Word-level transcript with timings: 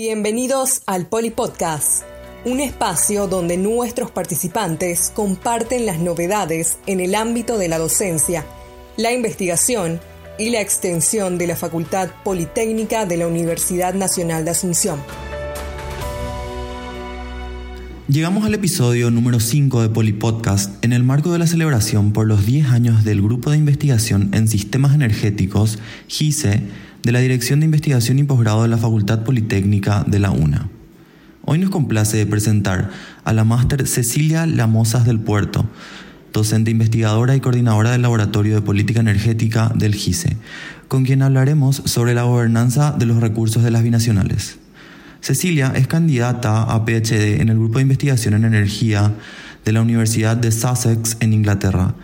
Bienvenidos 0.00 0.82
al 0.86 1.08
Polipodcast, 1.08 2.04
un 2.44 2.60
espacio 2.60 3.26
donde 3.26 3.56
nuestros 3.56 4.12
participantes 4.12 5.10
comparten 5.12 5.86
las 5.86 5.98
novedades 5.98 6.78
en 6.86 7.00
el 7.00 7.16
ámbito 7.16 7.58
de 7.58 7.66
la 7.66 7.78
docencia, 7.78 8.46
la 8.96 9.12
investigación 9.12 9.98
y 10.38 10.50
la 10.50 10.60
extensión 10.60 11.36
de 11.36 11.48
la 11.48 11.56
Facultad 11.56 12.10
Politécnica 12.22 13.06
de 13.06 13.16
la 13.16 13.26
Universidad 13.26 13.92
Nacional 13.92 14.44
de 14.44 14.52
Asunción. 14.52 15.00
Llegamos 18.06 18.46
al 18.46 18.54
episodio 18.54 19.10
número 19.10 19.40
5 19.40 19.82
de 19.82 19.88
Polipodcast 19.88 20.82
en 20.84 20.92
el 20.92 21.02
marco 21.02 21.32
de 21.32 21.40
la 21.40 21.48
celebración 21.48 22.12
por 22.12 22.28
los 22.28 22.46
10 22.46 22.68
años 22.68 23.02
del 23.02 23.20
Grupo 23.20 23.50
de 23.50 23.58
Investigación 23.58 24.30
en 24.32 24.46
Sistemas 24.46 24.94
Energéticos, 24.94 25.80
GISE, 26.06 26.62
de 27.02 27.12
la 27.12 27.20
Dirección 27.20 27.60
de 27.60 27.66
Investigación 27.66 28.18
y 28.18 28.24
Posgrado 28.24 28.62
de 28.62 28.68
la 28.68 28.76
Facultad 28.76 29.22
Politécnica 29.22 30.04
de 30.06 30.18
la 30.18 30.30
UNA. 30.30 30.68
Hoy 31.44 31.58
nos 31.58 31.70
complace 31.70 32.26
presentar 32.26 32.90
a 33.24 33.32
la 33.32 33.44
máster 33.44 33.86
Cecilia 33.86 34.46
Lamosas 34.46 35.06
del 35.06 35.20
Puerto, 35.20 35.64
docente 36.32 36.70
investigadora 36.70 37.34
y 37.36 37.40
coordinadora 37.40 37.92
del 37.92 38.02
Laboratorio 38.02 38.56
de 38.56 38.62
Política 38.62 39.00
Energética 39.00 39.72
del 39.74 39.94
GICE, 39.94 40.36
con 40.88 41.04
quien 41.04 41.22
hablaremos 41.22 41.82
sobre 41.86 42.14
la 42.14 42.24
gobernanza 42.24 42.92
de 42.92 43.06
los 43.06 43.20
recursos 43.20 43.62
de 43.62 43.70
las 43.70 43.82
binacionales. 43.82 44.58
Cecilia 45.20 45.72
es 45.74 45.86
candidata 45.86 46.62
a 46.62 46.84
PhD 46.84 47.40
en 47.40 47.48
el 47.48 47.58
Grupo 47.58 47.78
de 47.78 47.82
Investigación 47.82 48.34
en 48.34 48.44
Energía 48.44 49.14
de 49.64 49.72
la 49.72 49.82
Universidad 49.82 50.36
de 50.36 50.52
Sussex 50.52 51.16
en 51.20 51.32
Inglaterra 51.32 51.94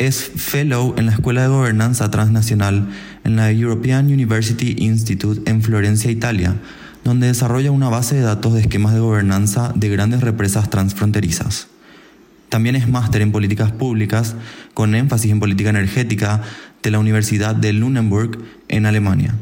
es 0.00 0.32
fellow 0.34 0.94
en 0.96 1.06
la 1.06 1.12
Escuela 1.12 1.42
de 1.42 1.48
Gobernanza 1.48 2.10
Transnacional 2.10 2.88
en 3.22 3.36
la 3.36 3.50
European 3.52 4.06
University 4.06 4.74
Institute 4.78 5.48
en 5.48 5.62
Florencia, 5.62 6.10
Italia, 6.10 6.56
donde 7.04 7.26
desarrolla 7.26 7.70
una 7.70 7.90
base 7.90 8.14
de 8.14 8.22
datos 8.22 8.54
de 8.54 8.62
esquemas 8.62 8.94
de 8.94 9.00
gobernanza 9.00 9.74
de 9.76 9.90
grandes 9.90 10.22
represas 10.22 10.70
transfronterizas. 10.70 11.68
También 12.48 12.76
es 12.76 12.88
máster 12.88 13.20
en 13.20 13.30
políticas 13.30 13.72
públicas, 13.72 14.36
con 14.72 14.94
énfasis 14.94 15.30
en 15.32 15.38
política 15.38 15.68
energética, 15.68 16.42
de 16.82 16.90
la 16.90 16.98
Universidad 16.98 17.54
de 17.54 17.74
Lunenburg 17.74 18.38
en 18.68 18.86
Alemania. 18.86 19.34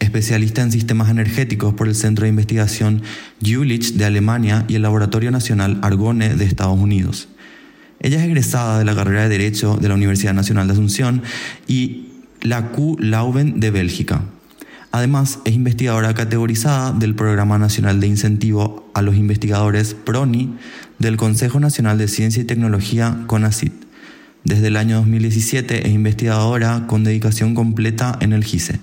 Especialista 0.00 0.60
en 0.60 0.70
sistemas 0.70 1.08
energéticos 1.08 1.72
por 1.72 1.88
el 1.88 1.94
Centro 1.94 2.24
de 2.24 2.28
Investigación 2.28 3.02
Jülich 3.42 3.94
de 3.94 4.04
Alemania 4.04 4.66
y 4.68 4.74
el 4.74 4.82
Laboratorio 4.82 5.30
Nacional 5.30 5.78
Argonne 5.80 6.34
de 6.34 6.44
Estados 6.44 6.78
Unidos. 6.78 7.28
Ella 8.00 8.18
es 8.18 8.24
egresada 8.24 8.78
de 8.78 8.84
la 8.84 8.94
carrera 8.94 9.22
de 9.22 9.28
Derecho 9.30 9.76
de 9.76 9.88
la 9.88 9.94
Universidad 9.94 10.34
Nacional 10.34 10.66
de 10.66 10.74
Asunción 10.74 11.22
y 11.66 12.08
la 12.42 12.70
Q 12.70 12.96
Lauben 13.00 13.60
de 13.60 13.70
Bélgica. 13.70 14.22
Además, 14.92 15.40
es 15.44 15.54
investigadora 15.54 16.14
categorizada 16.14 16.92
del 16.92 17.16
Programa 17.16 17.58
Nacional 17.58 17.98
de 17.98 18.06
Incentivo 18.06 18.88
a 18.94 19.02
los 19.02 19.16
Investigadores 19.16 19.94
PRONI 19.94 20.54
del 21.00 21.16
Consejo 21.16 21.58
Nacional 21.58 21.98
de 21.98 22.06
Ciencia 22.06 22.42
y 22.42 22.44
Tecnología 22.44 23.24
CONACIT. 23.26 23.72
Desde 24.44 24.68
el 24.68 24.76
año 24.76 24.98
2017 24.98 25.88
es 25.88 25.92
investigadora 25.92 26.86
con 26.86 27.02
dedicación 27.02 27.54
completa 27.54 28.16
en 28.20 28.32
el 28.32 28.44
GICE. 28.44 28.78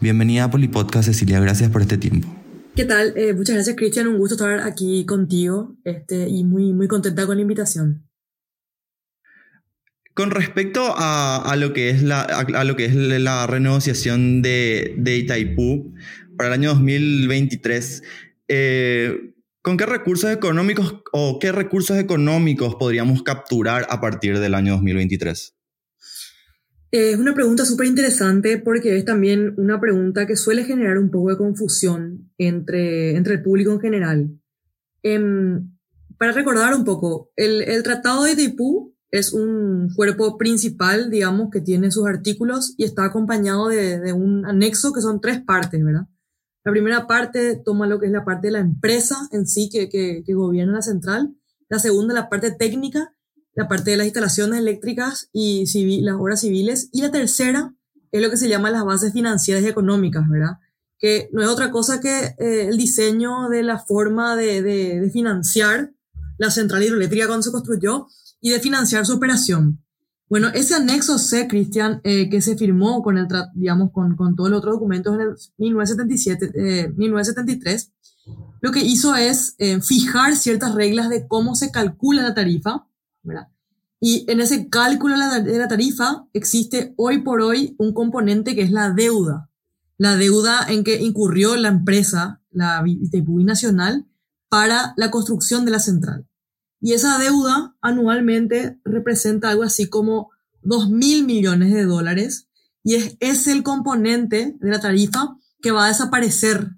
Bienvenida 0.00 0.44
a 0.44 0.50
Polipodcast, 0.50 1.08
Cecilia. 1.08 1.40
Gracias 1.40 1.70
por 1.70 1.82
este 1.82 1.98
tiempo. 1.98 2.28
¿Qué 2.76 2.84
tal? 2.84 3.12
Eh, 3.16 3.34
muchas 3.34 3.56
gracias, 3.56 3.76
Cristian. 3.76 4.06
Un 4.06 4.18
gusto 4.18 4.36
estar 4.36 4.60
aquí 4.60 5.04
contigo 5.04 5.74
este, 5.84 6.28
y 6.28 6.44
muy, 6.44 6.72
muy 6.72 6.86
contenta 6.86 7.26
con 7.26 7.36
la 7.36 7.42
invitación. 7.42 8.04
Con 10.20 10.32
respecto 10.32 10.92
a, 10.98 11.56
lo 11.56 11.72
que 11.72 11.88
es 11.88 12.02
la, 12.02 12.20
a, 12.20 12.64
lo 12.64 12.76
que 12.76 12.84
es 12.84 12.94
la 12.94 13.46
renegociación 13.46 14.42
de, 14.42 14.94
de 14.98 15.16
Itaipú 15.16 15.94
para 16.36 16.48
el 16.48 16.52
año 16.60 16.74
2023, 16.74 18.02
eh, 18.48 19.32
¿con 19.62 19.78
qué 19.78 19.86
recursos 19.86 20.30
económicos 20.30 20.96
o 21.12 21.38
qué 21.38 21.52
recursos 21.52 21.96
económicos 21.96 22.74
podríamos 22.74 23.22
capturar 23.22 23.86
a 23.88 24.02
partir 24.02 24.38
del 24.40 24.54
año 24.54 24.72
2023? 24.72 25.56
Es 26.90 27.16
una 27.18 27.32
pregunta 27.32 27.64
súper 27.64 27.86
interesante 27.86 28.58
porque 28.58 28.98
es 28.98 29.06
también 29.06 29.54
una 29.56 29.80
pregunta 29.80 30.26
que 30.26 30.36
suele 30.36 30.64
generar 30.64 30.98
un 30.98 31.10
poco 31.10 31.30
de 31.30 31.38
confusión 31.38 32.30
entre, 32.36 33.16
entre 33.16 33.36
el 33.36 33.42
público 33.42 33.72
en 33.72 33.80
general. 33.80 34.30
Em, 35.02 35.78
para 36.18 36.32
recordar 36.32 36.74
un 36.74 36.84
poco, 36.84 37.32
el, 37.36 37.62
el 37.62 37.82
Tratado 37.82 38.24
de 38.24 38.32
Itaipú 38.32 38.89
es 39.10 39.32
un 39.32 39.92
cuerpo 39.94 40.38
principal, 40.38 41.10
digamos, 41.10 41.50
que 41.50 41.60
tiene 41.60 41.90
sus 41.90 42.06
artículos 42.06 42.74
y 42.76 42.84
está 42.84 43.04
acompañado 43.04 43.68
de, 43.68 44.12
un 44.12 44.46
anexo 44.46 44.92
que 44.92 45.00
son 45.00 45.20
tres 45.20 45.40
partes, 45.40 45.84
¿verdad? 45.84 46.06
La 46.64 46.72
primera 46.72 47.06
parte 47.06 47.56
toma 47.56 47.86
lo 47.86 47.98
que 47.98 48.06
es 48.06 48.12
la 48.12 48.24
parte 48.24 48.48
de 48.48 48.52
la 48.52 48.60
empresa 48.60 49.28
en 49.32 49.46
sí 49.46 49.68
que, 49.70 49.88
que, 49.88 50.34
gobierna 50.34 50.74
la 50.74 50.82
central. 50.82 51.34
La 51.68 51.78
segunda, 51.78 52.14
la 52.14 52.28
parte 52.28 52.52
técnica, 52.52 53.14
la 53.54 53.66
parte 53.66 53.92
de 53.92 53.96
las 53.96 54.06
instalaciones 54.06 54.60
eléctricas 54.60 55.28
y 55.32 55.64
las 56.02 56.16
obras 56.16 56.40
civiles. 56.40 56.88
Y 56.92 57.00
la 57.00 57.10
tercera 57.10 57.74
es 58.12 58.22
lo 58.22 58.30
que 58.30 58.36
se 58.36 58.48
llama 58.48 58.70
las 58.70 58.84
bases 58.84 59.12
financieras 59.12 59.62
y 59.64 59.68
económicas, 59.68 60.28
¿verdad? 60.28 60.58
Que 60.98 61.30
no 61.32 61.42
es 61.42 61.48
otra 61.48 61.70
cosa 61.70 62.00
que 62.00 62.34
eh, 62.38 62.68
el 62.68 62.76
diseño 62.76 63.48
de 63.48 63.62
la 63.62 63.78
forma 63.78 64.36
de, 64.36 64.62
de, 64.62 65.00
de 65.00 65.10
financiar 65.10 65.92
la 66.36 66.50
central 66.50 66.82
hidroeléctrica 66.82 67.26
cuando 67.26 67.42
se 67.42 67.52
construyó 67.52 68.06
y 68.40 68.50
de 68.50 68.60
financiar 68.60 69.06
su 69.06 69.14
operación. 69.14 69.82
Bueno, 70.28 70.48
ese 70.54 70.74
anexo 70.74 71.18
C, 71.18 71.48
Cristian, 71.48 72.00
eh, 72.04 72.30
que 72.30 72.40
se 72.40 72.56
firmó 72.56 73.02
con 73.02 73.18
el, 73.18 73.26
digamos, 73.54 73.90
con, 73.92 74.14
con 74.14 74.36
todos 74.36 74.48
los 74.48 74.58
otros 74.58 74.74
documentos 74.74 75.14
en 75.14 75.20
el 75.22 75.28
1977, 75.58 76.94
1973, 76.96 77.82
eh, 77.82 77.90
lo 78.60 78.70
que 78.70 78.80
hizo 78.80 79.16
es 79.16 79.54
eh, 79.58 79.80
fijar 79.80 80.36
ciertas 80.36 80.74
reglas 80.74 81.08
de 81.08 81.26
cómo 81.26 81.54
se 81.54 81.72
calcula 81.72 82.22
la 82.22 82.34
tarifa, 82.34 82.86
¿verdad? 83.22 83.48
Y 84.00 84.24
en 84.30 84.40
ese 84.40 84.68
cálculo 84.68 85.16
de 85.18 85.58
la, 85.58 85.68
tarifa 85.68 86.26
existe 86.32 86.94
hoy 86.96 87.18
por 87.18 87.42
hoy 87.42 87.74
un 87.78 87.92
componente 87.92 88.54
que 88.54 88.62
es 88.62 88.70
la 88.70 88.90
deuda. 88.90 89.50
La 89.98 90.16
deuda 90.16 90.64
en 90.68 90.84
que 90.84 91.02
incurrió 91.02 91.56
la 91.56 91.68
empresa, 91.68 92.40
la 92.50 92.82
Itaipú 92.86 93.40
Nacional, 93.40 94.06
para 94.48 94.94
la 94.96 95.10
construcción 95.10 95.66
de 95.66 95.72
la 95.72 95.80
central. 95.80 96.26
Y 96.80 96.94
esa 96.94 97.18
deuda 97.18 97.76
anualmente 97.80 98.78
representa 98.84 99.50
algo 99.50 99.62
así 99.62 99.88
como 99.88 100.30
2 100.62 100.90
mil 100.90 101.24
millones 101.24 101.72
de 101.72 101.84
dólares 101.84 102.48
y 102.82 102.94
es, 102.94 103.16
es 103.20 103.46
el 103.46 103.62
componente 103.62 104.56
de 104.58 104.70
la 104.70 104.80
tarifa 104.80 105.36
que 105.60 105.70
va 105.70 105.84
a 105.84 105.88
desaparecer, 105.88 106.70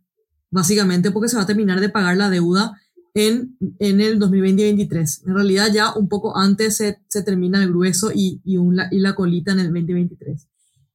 básicamente 0.51 1.11
porque 1.11 1.29
se 1.29 1.37
va 1.37 1.43
a 1.43 1.47
terminar 1.47 1.81
de 1.81 1.89
pagar 1.89 2.17
la 2.17 2.31
deuda 2.31 2.77
en, 3.15 3.57
en 3.79 4.01
el 4.01 4.19
2020-2023. 4.19 5.23
En 5.27 5.35
realidad 5.35 5.69
ya 5.73 5.95
un 5.95 6.09
poco 6.09 6.37
antes 6.37 6.77
se, 6.77 6.99
se 7.09 7.23
termina 7.23 7.63
el 7.63 7.69
grueso 7.69 8.11
y, 8.13 8.41
y, 8.45 8.57
y, 8.57 8.99
la 8.99 9.15
colita 9.15 9.53
en 9.53 9.61
el 9.61 9.67
2023. 9.67 10.49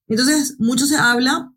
Entonces, 0.09 0.55
mucho 0.59 0.85
se 0.85 0.97
habla 0.97 1.53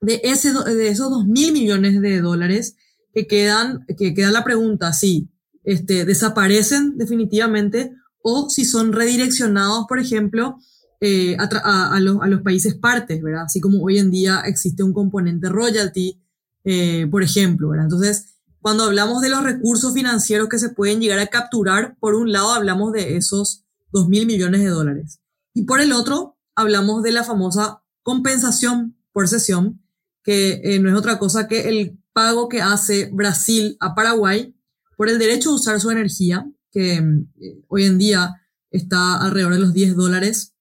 de, 0.00 0.20
ese, 0.24 0.52
de 0.52 0.88
esos 0.88 1.10
2 1.10 1.26
mil 1.26 1.52
millones 1.52 2.00
de 2.00 2.20
dólares 2.20 2.76
que 3.12 3.26
quedan, 3.26 3.84
que 3.96 4.14
queda 4.14 4.30
la 4.30 4.44
pregunta, 4.44 4.92
sí, 4.92 5.30
este, 5.68 6.06
desaparecen 6.06 6.96
definitivamente 6.96 7.94
o 8.22 8.48
si 8.48 8.64
son 8.64 8.94
redireccionados, 8.94 9.84
por 9.86 9.98
ejemplo, 9.98 10.56
eh, 10.98 11.36
a, 11.38 12.00
los, 12.00 12.40
países 12.40 12.74
partes, 12.74 13.22
¿verdad? 13.22 13.42
Así 13.44 13.60
como 13.60 13.82
hoy 13.84 13.98
en 13.98 14.10
día 14.10 14.40
existe 14.46 14.82
un 14.82 14.94
componente 14.94 15.50
royalty, 15.50 16.22
eh, 16.64 17.06
por 17.10 17.22
ejemplo, 17.22 17.68
¿verdad? 17.68 17.84
Entonces, 17.84 18.38
cuando 18.62 18.84
hablamos 18.84 19.20
de 19.20 19.28
los 19.28 19.44
recursos 19.44 19.92
financieros 19.92 20.48
que 20.48 20.58
se 20.58 20.70
pueden 20.70 21.00
llegar 21.00 21.18
a 21.18 21.26
capturar, 21.26 21.98
por 22.00 22.14
un 22.14 22.32
lado 22.32 22.54
hablamos 22.54 22.94
de 22.94 23.18
esos 23.18 23.66
2 23.92 24.08
mil 24.08 24.24
millones 24.24 24.62
de 24.62 24.68
dólares. 24.68 25.20
Y 25.52 25.64
por 25.64 25.82
el 25.82 25.92
otro, 25.92 26.38
hablamos 26.54 27.02
de 27.02 27.12
la 27.12 27.24
famosa 27.24 27.82
compensación 28.02 28.96
por 29.12 29.28
sesión, 29.28 29.82
que 30.24 30.62
eh, 30.64 30.78
no 30.80 30.88
es 30.88 30.96
otra 30.96 31.18
cosa 31.18 31.46
que 31.46 31.68
el 31.68 31.98
pago 32.14 32.48
que 32.48 32.62
hace 32.62 33.10
Brasil 33.12 33.76
a 33.80 33.94
Paraguay 33.94 34.54
por 34.98 35.08
el 35.08 35.20
derecho 35.20 35.50
a 35.50 35.54
usar 35.54 35.80
su 35.80 35.92
energía, 35.92 36.44
que 36.72 36.94
eh, 36.96 37.62
hoy 37.68 37.84
en 37.84 37.98
día 37.98 38.34
está 38.72 39.22
alrededor 39.22 39.54
de 39.54 39.60
los 39.60 39.72
10 39.72 39.94
dólares 39.94 40.54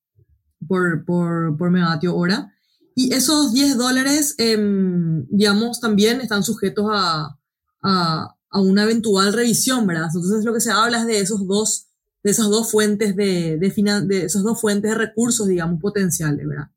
por, 0.67 1.03
por, 1.05 1.57
por 1.57 1.71
megavatio 1.71 2.15
hora. 2.15 2.53
Y 2.93 3.15
esos 3.15 3.51
10 3.51 3.77
dólares, 3.77 4.35
em, 4.37 5.25
digamos, 5.29 5.79
también 5.79 6.21
están 6.21 6.43
sujetos 6.43 6.85
a, 6.93 7.35
a, 7.81 8.35
a, 8.51 8.61
una 8.61 8.83
eventual 8.83 9.33
revisión, 9.33 9.87
¿verdad? 9.87 10.09
Entonces 10.13 10.45
lo 10.45 10.53
que 10.53 10.61
se 10.61 10.71
habla 10.71 10.99
es 10.99 11.07
de 11.07 11.19
esos 11.19 11.47
dos, 11.47 11.87
de 12.23 12.29
esas 12.29 12.47
dos 12.49 12.69
fuentes 12.69 13.15
de, 13.15 13.57
de, 13.57 14.03
de 14.05 14.25
esas 14.25 14.43
dos 14.43 14.61
fuentes 14.61 14.91
de 14.91 14.97
recursos, 14.97 15.47
digamos, 15.47 15.81
potenciales, 15.81 16.47
¿verdad? 16.47 16.67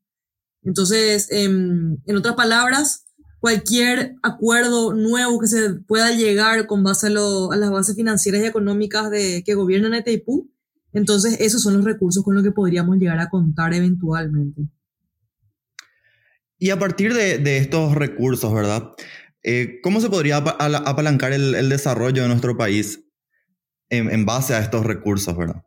Entonces, 0.63 1.27
em, 1.29 1.99
en 2.07 2.17
otras 2.17 2.33
palabras, 2.33 3.05
cualquier 3.41 4.15
acuerdo 4.21 4.93
nuevo 4.93 5.39
que 5.39 5.47
se 5.47 5.71
pueda 5.73 6.11
llegar 6.11 6.67
con 6.67 6.83
base 6.83 7.07
a, 7.07 7.09
las 7.09 7.71
bases 7.71 7.95
financieras 7.95 8.43
y 8.43 8.45
económicas 8.45 9.09
de, 9.09 9.43
que 9.43 9.55
gobiernan 9.55 9.95
Itaipú, 9.95 10.49
entonces 10.93 11.37
esos 11.41 11.63
son 11.63 11.73
los 11.73 11.83
recursos 11.83 12.23
con 12.23 12.35
los 12.35 12.43
que 12.43 12.51
podríamos 12.51 12.97
llegar 12.97 13.19
a 13.19 13.29
contar 13.29 13.73
eventualmente. 13.73 14.61
Y 16.59 16.69
a 16.69 16.77
partir 16.77 17.15
de, 17.15 17.57
estos 17.57 17.95
recursos, 17.95 18.53
¿verdad? 18.53 18.91
Eh, 19.41 19.79
¿Cómo 19.81 19.99
se 19.99 20.11
podría 20.11 20.37
apalancar 20.37 21.33
el, 21.33 21.67
desarrollo 21.69 22.21
de 22.21 22.27
nuestro 22.27 22.55
país 22.55 23.03
en, 23.89 24.23
base 24.27 24.53
a 24.53 24.59
estos 24.59 24.85
recursos, 24.85 25.35
verdad? 25.35 25.63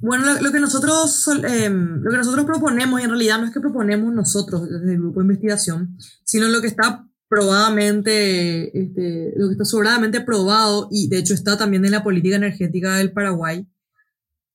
Bueno, 0.00 0.24
lo, 0.40 0.52
que 0.52 0.60
nosotros, 0.60 1.28
em, 1.44 2.02
lo 2.02 2.10
que 2.10 2.18
nosotros 2.18 2.44
proponemos, 2.44 3.00
y 3.00 3.04
en 3.04 3.10
realidad 3.10 3.38
no 3.38 3.46
es 3.46 3.52
que 3.52 3.60
proponemos 3.60 4.12
nosotros 4.12 4.68
desde 4.68 4.92
el 4.92 4.98
grupo 4.98 5.20
de 5.20 5.24
investigación, 5.24 5.96
sino 6.24 6.48
lo 6.48 6.60
que 6.60 6.66
está 6.66 7.08
probadamente, 7.28 8.78
este, 8.78 9.32
lo 9.36 9.48
que 9.48 9.52
está 9.52 9.64
sobradamente 9.64 10.20
probado, 10.20 10.88
y 10.90 11.08
de 11.08 11.18
hecho 11.18 11.32
está 11.32 11.56
también 11.56 11.84
en 11.84 11.92
la 11.92 12.04
política 12.04 12.36
energética 12.36 12.96
del 12.96 13.12
Paraguay, 13.12 13.66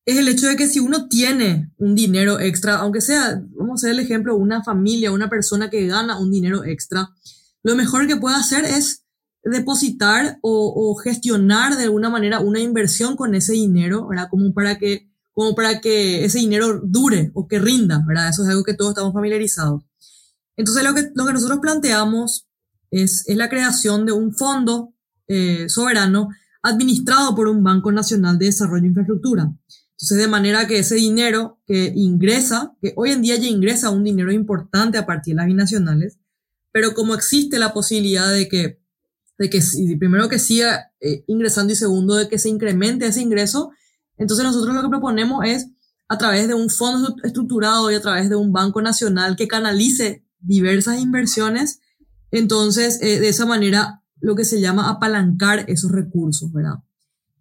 es 0.06 0.18
el 0.18 0.28
hecho 0.28 0.48
de 0.48 0.56
que 0.56 0.68
si 0.68 0.80
uno 0.80 1.08
tiene 1.08 1.72
un 1.78 1.94
dinero 1.94 2.40
extra, 2.40 2.78
aunque 2.78 3.02
sea, 3.02 3.44
vamos 3.52 3.72
a 3.72 3.76
hacer 3.76 3.92
el 3.92 4.00
ejemplo, 4.00 4.36
una 4.36 4.64
familia, 4.64 5.12
una 5.12 5.30
persona 5.30 5.70
que 5.70 5.86
gana 5.88 6.20
un 6.20 6.32
dinero 6.32 6.64
extra, 6.64 7.10
lo 7.64 7.76
mejor 7.76 8.08
que 8.08 8.16
puede 8.16 8.36
hacer 8.36 8.66
es 8.66 9.06
depositar 9.44 10.40
o, 10.42 10.96
gestionar 10.96 11.78
de 11.78 11.84
alguna 11.84 12.10
manera 12.10 12.40
una 12.40 12.60
inversión 12.60 13.16
con 13.16 13.36
ese 13.36 13.54
dinero, 13.54 14.08
¿verdad? 14.08 14.28
Como 14.30 14.54
para 14.54 14.78
que, 14.78 15.09
como 15.40 15.56
para 15.56 15.80
que 15.80 16.26
ese 16.26 16.40
dinero 16.40 16.82
dure 16.84 17.32
o 17.34 17.48
que 17.48 17.60
rinda, 17.60 18.04
¿verdad? 18.06 18.28
Eso 18.28 18.44
es 18.44 18.50
algo 18.50 18.66
que 18.66 18.74
todos 18.74 18.92
estamos 18.92 19.14
familiarizados. 19.14 19.86
Entonces 20.58 20.84
lo 20.84 20.94
que, 20.94 21.12
lo 21.16 21.26
que 21.26 21.32
nosotros 21.32 21.60
planteamos 21.62 22.46
es, 22.92 23.24
es 23.26 23.38
la 23.38 23.48
creación 23.48 24.06
de 24.06 24.12
un 24.12 24.36
fondo 24.36 24.94
eh, 25.30 25.70
soberano 25.70 26.28
administrado 26.62 27.36
por 27.36 27.48
un 27.48 27.64
Banco 27.64 27.90
Nacional 27.90 28.38
de 28.38 28.48
Desarrollo 28.48 28.84
e 28.84 28.88
Infraestructura. 28.88 29.44
Entonces, 29.92 30.18
de 30.18 30.28
manera 30.28 30.68
que 30.68 30.80
ese 30.80 30.96
dinero 30.96 31.62
que 31.66 31.94
ingresa, 31.96 32.74
que 32.82 32.92
hoy 32.98 33.12
en 33.12 33.22
día 33.22 33.38
ya 33.38 33.48
ingresa 33.48 33.92
un 33.92 34.04
dinero 34.04 34.34
importante 34.34 34.98
a 34.98 35.06
partir 35.06 35.36
de 35.36 35.38
las 35.38 35.48
binacionales, 35.48 36.20
pero 36.74 36.94
como 36.94 37.16
existe 37.16 37.60
la 37.60 37.72
posibilidad 37.72 38.30
de 38.30 38.50
que, 38.50 38.82
de 39.38 39.50
que 39.50 39.62
primero 39.98 40.28
que 40.28 40.38
siga 40.38 40.92
eh, 41.00 41.24
ingresando 41.28 41.72
y 41.72 41.78
segundo 41.78 42.16
de 42.16 42.28
que 42.28 42.40
se 42.40 42.50
incremente 42.50 43.08
ese 43.08 43.22
ingreso, 43.22 43.72
entonces 44.20 44.46
nosotros 44.46 44.76
lo 44.76 44.84
que 44.84 44.90
proponemos 44.90 45.44
es 45.46 45.70
a 46.08 46.18
través 46.18 46.48
de 46.48 46.54
un 46.54 46.70
fondo 46.70 47.16
estructurado 47.24 47.90
y 47.92 47.96
a 47.96 48.02
través 48.02 48.30
de 48.30 48.36
un 48.36 48.52
banco 48.52 48.82
nacional 48.82 49.36
que 49.36 49.48
canalice 49.48 50.26
diversas 50.40 51.00
inversiones, 51.00 51.80
entonces 52.32 53.00
eh, 53.02 53.20
de 53.20 53.30
esa 53.30 53.46
manera 53.46 54.04
lo 54.20 54.36
que 54.36 54.46
se 54.46 54.60
llama 54.60 54.90
apalancar 54.90 55.66
esos 55.68 55.92
recursos, 55.92 56.52
¿verdad? 56.52 56.84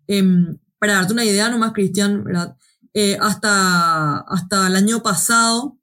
Em, 0.07 0.59
para 0.79 0.95
darte 0.95 1.13
una 1.13 1.25
idea 1.25 1.49
nomás, 1.49 1.73
Cristian, 1.73 2.25
¿verdad? 2.25 2.57
Eh, 2.95 3.19
hasta, 3.21 4.19
hasta 4.19 4.67
el 4.67 4.77
año 4.77 5.03
pasado, 5.03 5.79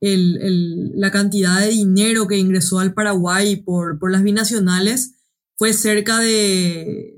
la 0.00 1.10
cantidad 1.10 1.58
de 1.60 1.68
dinero 1.68 2.28
que 2.28 2.38
ingresó 2.38 2.78
al 2.78 2.94
Paraguay 2.94 3.56
por, 3.56 3.98
por 3.98 4.12
las 4.12 4.22
binacionales 4.22 5.15
fue 5.56 5.72
cerca 5.72 6.18
de, 6.18 7.16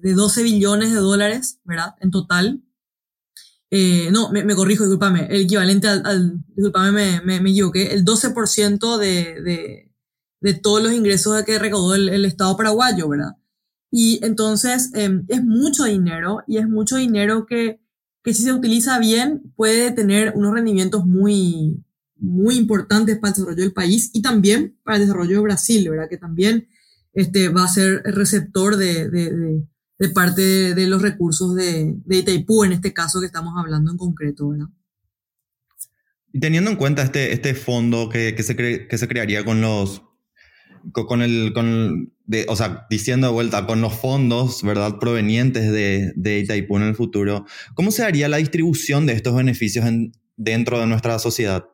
de, 0.00 0.14
12 0.14 0.42
billones 0.44 0.90
de 0.90 1.00
dólares, 1.00 1.60
¿verdad? 1.64 1.94
En 2.00 2.10
total. 2.10 2.62
Eh, 3.70 4.10
no, 4.12 4.30
me, 4.30 4.54
corrijo, 4.54 4.84
discúlpame, 4.84 5.26
el 5.30 5.42
equivalente 5.42 5.88
al, 5.88 6.02
al 6.04 6.44
discúlpame, 6.48 7.20
me, 7.24 7.40
me, 7.40 7.50
equivoqué, 7.50 7.92
el 7.94 8.04
12% 8.04 8.98
de, 8.98 9.88
de, 10.40 10.54
todos 10.54 10.82
los 10.82 10.92
ingresos 10.92 11.42
que 11.44 11.58
recaudó 11.58 11.94
el, 11.94 12.24
Estado 12.24 12.56
paraguayo, 12.56 13.08
¿verdad? 13.08 13.36
Y 13.90 14.24
entonces 14.24 14.90
em, 14.94 15.24
es 15.28 15.42
mucho 15.42 15.84
dinero 15.84 16.42
y 16.46 16.58
es 16.58 16.68
mucho 16.68 16.96
dinero 16.96 17.46
que, 17.46 17.80
que 18.22 18.34
si 18.34 18.42
se 18.42 18.52
utiliza 18.52 18.98
bien 18.98 19.52
puede 19.56 19.90
tener 19.90 20.32
unos 20.36 20.52
rendimientos 20.52 21.06
muy, 21.06 21.82
muy 22.16 22.56
importantes 22.56 23.18
para 23.18 23.30
el 23.30 23.34
desarrollo 23.34 23.62
del 23.62 23.72
país 23.72 24.10
y 24.12 24.22
también 24.22 24.78
para 24.84 24.96
el 24.96 25.02
desarrollo 25.02 25.36
de 25.36 25.42
Brasil, 25.42 25.88
¿verdad? 25.88 26.08
Que 26.10 26.18
también 26.18 26.68
este, 27.12 27.48
va 27.48 27.64
a 27.64 27.68
ser 27.68 28.02
receptor 28.04 28.76
de, 28.76 29.08
de, 29.10 29.62
de, 29.98 30.08
parte 30.10 30.74
de, 30.74 30.86
los 30.86 31.02
recursos 31.02 31.54
de, 31.54 31.94
Itaipú, 32.08 32.64
en 32.64 32.72
este 32.72 32.92
caso 32.92 33.20
que 33.20 33.26
estamos 33.26 33.54
hablando 33.56 33.90
en 33.90 33.96
concreto, 33.96 34.48
¿verdad? 34.48 34.66
Y 36.32 36.40
teniendo 36.40 36.70
en 36.70 36.76
cuenta 36.76 37.02
este, 37.02 37.32
este 37.32 37.54
fondo 37.54 38.08
que, 38.08 38.34
que, 38.34 38.42
se 38.42 38.56
que 38.56 38.98
se 38.98 39.08
crearía 39.08 39.44
con 39.44 39.60
los, 39.60 40.02
con 40.92 41.22
el, 41.22 41.52
con, 41.52 42.12
de, 42.24 42.46
o 42.48 42.56
sea, 42.56 42.86
diciendo 42.90 43.26
de 43.28 43.32
vuelta, 43.32 43.66
con 43.66 43.80
los 43.80 43.94
fondos, 43.94 44.62
¿verdad?, 44.62 44.98
provenientes 44.98 45.70
de, 45.70 46.12
de 46.16 46.38
Itaipú 46.40 46.76
en 46.76 46.84
el 46.84 46.94
futuro, 46.94 47.44
¿cómo 47.74 47.90
se 47.90 48.02
haría 48.02 48.28
la 48.28 48.38
distribución 48.38 49.06
de 49.06 49.12
estos 49.12 49.34
beneficios 49.34 49.86
en, 49.86 50.12
dentro 50.36 50.80
de 50.80 50.86
nuestra 50.86 51.18
sociedad? 51.18 51.66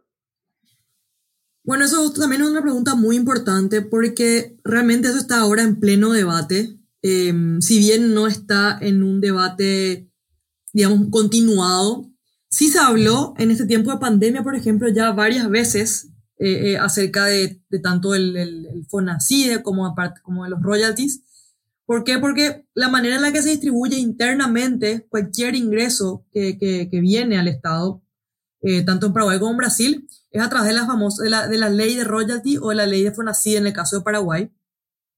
Bueno, 1.69 1.85
eso 1.85 2.11
también 2.15 2.41
es 2.41 2.49
una 2.49 2.63
pregunta 2.63 2.95
muy 2.95 3.15
importante 3.15 3.83
porque 3.83 4.57
realmente 4.65 5.09
eso 5.09 5.19
está 5.19 5.41
ahora 5.41 5.63
en 5.63 5.79
pleno 5.79 6.13
debate. 6.13 6.79
Em, 7.03 7.61
si 7.61 7.79
bien 7.79 8.15
no 8.15 8.27
está 8.27 8.79
en 8.81 9.03
un 9.03 9.21
debate, 9.21 10.11
digamos, 10.73 11.11
continuado, 11.11 12.11
sí 12.49 12.69
se 12.71 12.79
habló 12.79 13.35
en 13.37 13.51
este 13.51 13.67
tiempo 13.67 13.93
de 13.93 13.99
pandemia, 13.99 14.43
por 14.43 14.55
ejemplo, 14.55 14.89
ya 14.89 15.13
varias 15.13 15.51
veces 15.51 16.09
eh, 16.39 16.71
eh, 16.71 16.79
acerca 16.79 17.27
de, 17.27 17.61
tanto 17.83 18.15
el, 18.15 18.35
el, 18.39 18.87
FONACIDE 18.89 19.63
como, 19.63 19.95
como 20.23 20.45
de 20.45 20.51
los 20.51 20.63
royalties. 20.63 21.23
¿Por 21.85 22.03
qué? 22.03 22.19
Porque 22.19 22.65
la 22.73 22.89
manera 22.89 23.17
en 23.17 23.23
la 23.23 23.31
que 23.31 23.43
se 23.43 23.51
distribuye 23.51 23.99
internamente 23.99 25.07
cualquier 25.11 25.55
ingreso 25.55 26.25
que, 26.33 26.57
que, 26.57 27.01
viene 27.03 27.39
al 27.39 27.47
Estado, 27.47 28.03
eh, 28.61 28.83
tanto 28.83 29.07
en 29.07 29.13
Paraguay 29.13 29.39
como 29.39 29.53
en 29.53 29.57
Brasil, 29.59 30.09
es 30.31 30.43
a 30.43 30.49
través 30.49 30.69
de 30.69 30.75
la, 30.75 30.87
famosa, 30.87 31.23
de 31.23 31.31
la, 31.31 31.49
de 31.49 31.59
la 31.59 31.71
ley 31.71 31.95
de 31.95 32.05
royalty 32.05 32.59
o 32.59 32.71
de 32.71 32.75
la 32.75 32.87
ley 32.87 33.03
de 33.03 33.13
FONACID 33.13 33.57
en 33.57 33.67
el 33.67 33.73
caso 33.73 33.97
de 33.97 34.03
Paraguay, 34.03 34.53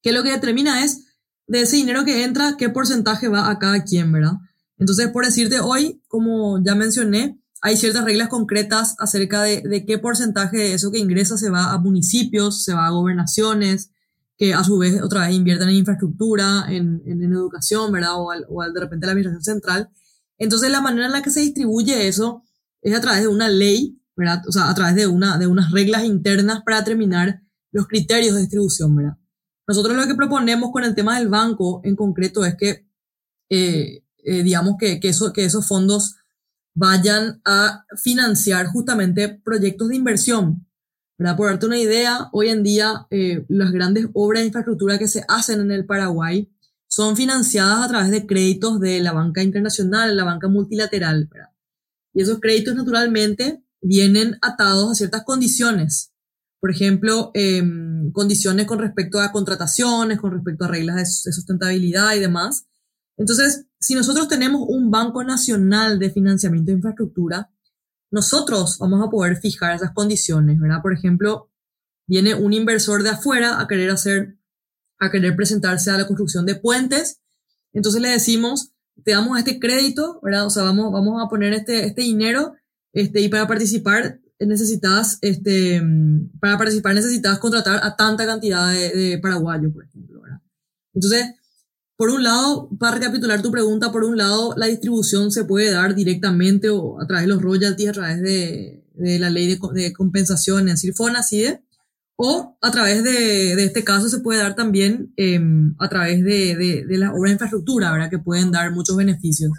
que 0.02 0.12
lo 0.12 0.22
que 0.22 0.31
determina 0.31 0.84
es 0.84 1.06
de 1.46 1.62
ese 1.62 1.76
dinero 1.76 2.04
que 2.04 2.22
entra, 2.22 2.56
qué 2.56 2.69
porcentaje 2.69 3.28
va 3.28 3.50
a 3.50 3.58
cada 3.58 3.82
quien, 3.82 4.12
¿verdad? 4.12 4.34
Entonces, 4.78 5.08
por 5.08 5.25
decirte, 5.25 5.60
hoy, 5.60 6.02
como 6.06 6.62
ya 6.64 6.75
mencioné, 6.75 7.40
hay 7.60 7.76
ciertas 7.76 8.04
reglas 8.04 8.28
concretas 8.28 8.94
acerca 8.98 9.42
de, 9.42 9.62
de 9.62 9.84
qué 9.84 9.98
porcentaje 9.98 10.56
de 10.56 10.75
eso 10.75 10.90
que 10.90 10.98
ingresa 10.98 11.37
se 11.37 11.50
va 11.50 11.72
a 11.72 11.78
municipios, 11.78 12.64
se 12.64 12.72
va 12.72 12.87
a 12.87 12.90
gobernaciones, 12.90 13.90
que 14.38 14.54
a 14.54 14.64
su 14.64 14.78
vez 14.78 15.02
otra 15.02 15.26
vez 15.26 15.37
invierten 15.37 15.69
en 15.69 15.75
infraestructura, 15.75 16.64
en, 16.69 17.02
en, 17.04 17.22
educación, 17.25 17.92
¿verdad? 17.92 18.14
O, 18.14 18.31
al, 18.31 18.46
o 18.48 18.62
al, 18.62 18.72
de 18.72 18.81
repente 18.81 19.04
la 19.04 19.12
administración 19.12 19.44
central. 19.44 19.90
Entonces, 20.38 20.70
la 20.70 20.81
manera 20.81 21.04
en 21.06 21.12
la 21.12 21.20
que 21.20 21.31
se 21.31 21.40
distribuye 21.40 22.08
eso 22.08 22.42
es 22.82 22.94
a 22.94 23.00
través 23.00 23.22
de 23.22 23.28
una 23.28 23.48
ley 23.48 24.00
o 24.46 24.52
sea, 24.52 24.68
a 24.68 24.74
través 24.74 24.94
de, 24.94 25.06
una, 25.06 25.38
de 25.38 25.46
unas 25.46 25.70
reglas 25.70 26.04
internas 26.04 26.62
para 26.64 26.78
determinar 26.78 27.42
los 27.72 27.86
criterios 27.86 28.34
de 28.34 28.42
distribución, 28.42 28.94
¿verdad? 28.94 29.16
Nosotros 29.66 29.96
lo 29.96 30.06
que 30.06 30.14
proponemos 30.14 30.70
con 30.72 30.84
el 30.84 30.94
tema 30.94 31.18
del 31.18 31.28
banco 31.28 31.80
en 31.84 31.94
concreto 31.94 32.44
es 32.44 32.56
que, 32.56 32.86
eh, 33.49 34.04
eh, 34.25 34.42
digamos, 34.42 34.75
que, 34.78 34.99
que, 34.99 35.10
eso, 35.10 35.32
que 35.32 35.44
esos 35.44 35.66
fondos 35.66 36.16
vayan 36.75 37.40
a 37.44 37.84
financiar 37.96 38.66
justamente 38.66 39.28
proyectos 39.44 39.88
de 39.88 39.96
inversión. 39.96 40.66
¿verdad? 41.16 41.37
Por 41.37 41.49
darte 41.49 41.66
una 41.66 41.78
idea, 41.78 42.28
hoy 42.32 42.49
en 42.49 42.62
día 42.62 43.06
eh, 43.10 43.44
las 43.49 43.70
grandes 43.70 44.06
obras 44.14 44.40
de 44.40 44.46
infraestructura 44.46 44.99
que 44.99 45.06
se 45.06 45.25
hacen 45.28 45.60
en 45.60 45.70
el 45.70 45.87
Paraguay 45.87 46.50
son 46.88 47.16
financiadas 47.16 47.84
a 47.84 47.88
través 47.88 48.10
de 48.10 48.26
créditos 48.26 48.80
de 48.80 49.00
la 49.00 49.12
banca 49.12 49.42
internacional, 49.42 50.16
la 50.16 50.25
banca 50.25 50.49
multilateral. 50.49 51.28
¿verdad? 51.30 51.50
Y 52.12 52.23
esos 52.23 52.40
créditos 52.40 52.75
naturalmente 52.75 53.62
vienen 53.81 54.38
atados 54.43 54.90
a 54.90 54.95
ciertas 54.95 55.25
condiciones. 55.25 56.12
Por 56.61 56.71
ejemplo, 56.71 57.31
em, 57.35 58.12
condiciones 58.12 58.67
con 58.67 58.79
respecto 58.79 59.21
a 59.21 59.33
contrataciones, 59.33 60.21
con 60.21 60.33
respecto 60.33 60.64
a 60.64 60.69
reglas 60.69 60.97
de, 61.25 61.33
sustentabilidad 61.33 62.14
y 62.14 62.21
demás. 62.21 62.67
Entonces, 63.17 63.67
si 63.79 63.95
nosotros 63.95 64.29
tenemos 64.29 64.62
un 64.69 64.90
Banco 64.90 65.25
Nacional 65.25 65.99
de 65.99 66.11
Financiamiento 66.11 66.71
de 66.71 66.76
Infraestructura, 66.76 67.50
nosotros 68.11 68.79
vamos 68.79 69.07
a 69.07 69.11
poder 69.11 69.37
fijar 69.37 69.75
esas 69.76 69.93
condiciones, 69.93 70.59
¿verdad? 70.59 70.83
Por 70.83 70.93
ejemplo, 70.93 71.50
viene 72.07 72.35
un 72.35 72.52
inversor 72.52 73.02
de 73.02 73.11
afuera 73.11 73.61
a 73.61 73.69
querer 73.69 73.90
hacer, 73.90 74.37
a 74.99 75.11
querer 75.11 75.37
presentarse 75.37 75.90
a 75.90 75.99
la 75.99 76.07
construcción 76.07 76.45
de 76.45 76.57
puentes, 76.57 77.21
entonces 77.73 78.02
le 78.02 78.09
decimos, 78.09 78.73
te 79.04 79.12
damos 79.12 79.38
este 79.38 79.59
crédito, 79.59 80.21
¿verdad? 80.23 80.47
O 80.47 80.50
sea, 80.50 80.62
vamos, 80.62 80.92
vamos 80.92 81.23
a 81.23 81.28
poner 81.28 81.52
este, 81.52 81.87
este 81.87 82.02
dinero 82.02 82.54
este, 82.92 83.21
y 83.21 83.28
para 83.28 83.47
participar 83.47 84.21
necesitas, 84.38 85.19
este, 85.21 85.83
para 86.40 86.57
participar 86.57 86.95
necesitas 86.95 87.38
contratar 87.38 87.80
a 87.83 87.97
tanta 87.97 88.26
cantidad 88.26 88.73
de, 88.73 89.19
paraguayos, 89.23 89.73
por 89.73 89.85
ejemplo. 89.85 90.23
Entonces, 90.95 91.35
por 91.97 92.11
un 92.11 92.23
lado, 92.23 92.71
para 92.78 92.97
recapitular 92.97 93.42
tu 93.42 93.50
pregunta, 93.50 93.92
por 93.92 94.04
un 94.04 94.16
lado, 94.16 94.54
la 94.57 94.66
distribución 94.66 95.30
se 95.30 95.45
puede 95.45 95.71
dar 95.71 95.95
directamente 95.95 96.71
o 96.71 97.00
a 97.00 97.07
través 97.07 97.26
de 97.26 97.35
los 97.35 97.42
royalties, 97.42 97.90
a 97.90 97.92
través 97.92 98.23
de, 98.23 98.85
de 98.95 99.19
la 99.19 99.30
ley 99.30 99.47
de, 99.47 99.59
de 99.75 99.92
compensación 99.92 100.69
en 100.69 100.78
Sirfona, 100.78 101.23
CIDE, 101.23 101.62
o 102.22 102.58
a 102.60 102.70
través 102.70 103.02
de, 103.02 103.56
de, 103.56 103.64
este 103.64 103.82
caso 103.82 104.10
se 104.10 104.20
puede 104.20 104.40
dar 104.40 104.54
también 104.54 105.10
em, 105.16 105.74
a 105.78 105.88
través 105.88 106.22
de, 106.22 106.54
de, 106.54 106.84
de 106.84 106.98
las 106.98 107.10
obras 107.10 107.30
de 107.30 107.32
infraestructura, 107.32 107.90
¿verdad? 107.92 108.10
Que 108.10 108.18
pueden 108.18 108.52
dar 108.52 108.70
muchos 108.72 108.94
beneficios. 108.94 109.50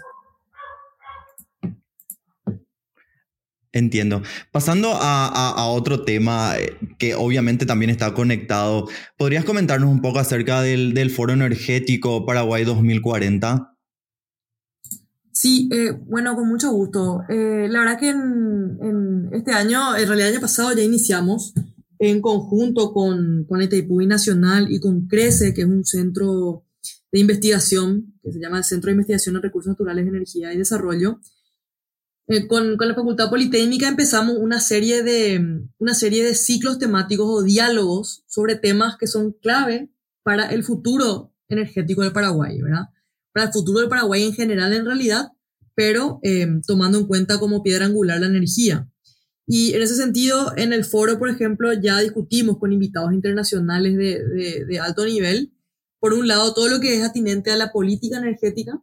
Entiendo. 3.72 4.22
Pasando 4.52 4.92
a, 4.94 5.66
otro 5.66 6.04
tema 6.04 6.56
eh, 6.56 6.76
que 6.98 7.16
obviamente 7.16 7.66
también 7.66 7.90
está 7.90 8.14
conectado, 8.14 8.86
¿podrías 9.16 9.44
comentarnos 9.44 9.90
un 9.90 10.00
poco 10.00 10.20
acerca 10.20 10.62
del, 10.62 11.10
Foro 11.10 11.32
Energético 11.32 12.24
Paraguay 12.24 12.64
2040? 12.64 13.74
Sí, 15.32 15.68
eh, 15.72 15.90
bueno, 16.06 16.36
con 16.36 16.48
mucho 16.48 16.70
gusto. 16.70 17.22
Eh, 17.28 17.66
la 17.68 17.80
verdad 17.80 17.98
que 17.98 18.10
en, 18.10 19.30
este 19.32 19.50
año, 19.52 19.96
en 19.96 20.06
realidad 20.06 20.28
el 20.28 20.34
año 20.34 20.40
pasado 20.42 20.72
ya 20.74 20.82
iniciamos 20.82 21.54
en 22.04 22.20
conjunto 22.20 22.92
con, 22.92 23.44
con 23.48 23.62
Itaipú 23.62 24.00
Nacional 24.02 24.72
y 24.72 24.80
con 24.80 25.06
CRECE, 25.06 25.54
que 25.54 25.60
es 25.60 25.68
un 25.68 25.84
centro 25.84 26.64
de 27.12 27.20
investigación, 27.20 28.18
que 28.24 28.32
se 28.32 28.40
llama 28.40 28.58
el 28.58 28.64
Centro 28.64 28.88
de 28.88 28.94
Investigación 28.94 29.36
en 29.36 29.42
Recursos 29.42 29.70
Naturales, 29.70 30.08
Energía 30.08 30.52
y 30.52 30.58
Desarrollo, 30.58 31.20
eh, 32.26 32.48
con, 32.48 32.76
con, 32.76 32.88
la 32.88 32.96
Facultad 32.96 33.30
Politécnica 33.30 33.86
empezamos 33.86 34.36
una 34.36 34.58
serie, 34.58 35.04
de, 35.04 35.64
una 35.78 35.94
serie 35.94 36.24
de 36.24 36.34
ciclos 36.34 36.80
temáticos 36.80 37.26
o 37.28 37.44
diálogos 37.44 38.24
sobre 38.26 38.56
temas 38.56 38.96
que 38.98 39.06
son 39.06 39.32
clave 39.40 39.88
para 40.24 40.46
el 40.46 40.64
futuro 40.64 41.32
energético 41.48 42.02
del 42.02 42.12
Paraguay, 42.12 42.60
¿verdad? 42.60 42.86
Para 43.32 43.46
el 43.46 43.52
futuro 43.52 43.78
del 43.78 43.88
Paraguay 43.88 44.24
en 44.24 44.32
general, 44.32 44.72
en 44.72 44.86
realidad, 44.86 45.28
pero 45.76 46.18
eh, 46.24 46.48
tomando 46.66 46.98
en 46.98 47.06
cuenta 47.06 47.38
como 47.38 47.62
piedra 47.62 47.86
angular 47.86 48.18
la 48.18 48.26
energía. 48.26 48.91
Y 49.46 49.74
en 49.74 49.82
ese 49.82 49.96
sentido, 49.96 50.52
en 50.56 50.72
el 50.72 50.84
foro, 50.84 51.18
por 51.18 51.28
ejemplo, 51.28 51.72
ya 51.72 51.98
discutimos 51.98 52.58
con 52.58 52.72
invitados 52.72 53.12
internacionales 53.12 53.96
de, 53.96 54.64
de, 54.66 54.78
alto 54.78 55.04
nivel, 55.04 55.52
por 55.98 56.14
un 56.14 56.28
lado, 56.28 56.54
todo 56.54 56.68
lo 56.68 56.80
que 56.80 56.96
es 56.96 57.04
atinente 57.04 57.50
a 57.50 57.56
la 57.56 57.72
política 57.72 58.18
energética, 58.18 58.82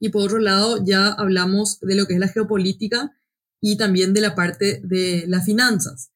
y 0.00 0.08
por 0.08 0.22
otro 0.22 0.38
lado, 0.38 0.84
ya 0.84 1.08
hablamos 1.08 1.78
de 1.80 1.94
lo 1.94 2.06
que 2.06 2.14
es 2.14 2.20
la 2.20 2.28
geopolítica 2.28 3.12
y 3.60 3.76
también 3.76 4.12
de 4.12 4.20
la 4.20 4.34
parte 4.34 4.80
de 4.82 5.24
las 5.28 5.44
finanzas. 5.44 6.10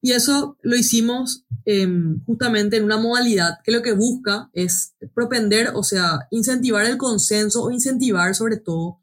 Y 0.00 0.12
eso 0.12 0.58
lo 0.62 0.76
hicimos 0.76 1.44
em, 1.64 2.24
justamente 2.24 2.76
en 2.76 2.84
una 2.84 2.98
modalidad 2.98 3.58
que 3.64 3.70
lo 3.70 3.82
que 3.82 3.92
busca 3.92 4.50
es 4.52 4.94
propender, 5.14 5.70
o 5.74 5.84
sea, 5.84 6.26
incentivar 6.30 6.86
el 6.86 6.98
consenso 6.98 7.62
o 7.62 7.70
incentivar 7.70 8.34
sobre 8.34 8.56
todo 8.56 9.00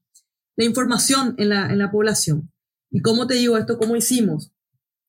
la 0.58 0.66
información 0.66 1.36
en 1.38 1.50
la, 1.50 1.72
en 1.72 1.80
la 1.80 1.90
población. 1.90 2.52
¿Y 2.92 3.02
cómo 3.02 3.28
te 3.28 3.36
digo 3.36 3.58
esto? 3.58 3.78
¿Cómo 3.78 3.96
hicimos? 3.96 4.52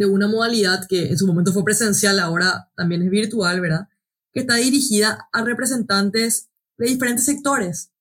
de 0.00 0.06
una 0.06 0.26
modalidad 0.26 0.86
que 0.88 1.10
en 1.10 1.18
su 1.18 1.26
momento 1.26 1.52
fue 1.52 1.62
presencial, 1.62 2.18
ahora 2.18 2.70
también 2.74 3.02
es 3.02 3.10
virtual, 3.10 3.60
¿verdad? 3.60 3.88
Que 4.32 4.40
está 4.40 4.54
dirigida 4.56 5.28
a 5.30 5.44
representantes 5.44 6.48
de 6.78 6.86
diferentes 6.86 7.26
sectores, 7.26 7.92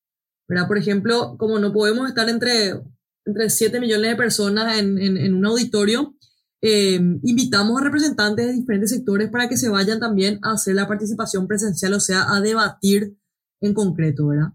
¿verdad? 0.47 0.67
Por 0.67 0.77
ejemplo, 0.77 1.35
como 1.37 1.59
no 1.59 1.73
podemos 1.73 2.07
estar 2.07 2.29
entre, 2.29 2.81
entre 3.25 3.49
7 3.49 3.79
millones 3.79 4.11
de 4.11 4.15
personas 4.15 4.79
en, 4.79 4.97
en, 4.97 5.33
un 5.33 5.45
auditorio, 5.45 6.15
Em, 6.61 7.21
invitamos 7.23 7.79
a 7.79 7.83
representantes 7.85 8.47
de 8.47 8.53
diferentes 8.53 8.89
sectores 8.89 9.29
para 9.29 9.47
que 9.47 9.55
se 9.55 9.69
vayan 9.69 9.99
también 9.99 10.39
a 10.41 10.53
hacer 10.53 10.75
la 10.75 10.89
participación 10.89 11.47
presencial, 11.47 11.93
o 11.93 12.01
sea, 12.01 12.33
a 12.33 12.41
debatir 12.41 13.17
en 13.61 13.73
concreto, 13.73 14.27
¿verdad? 14.27 14.49